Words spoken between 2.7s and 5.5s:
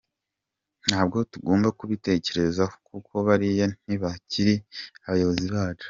kuko bariya ntibakiri abayobozi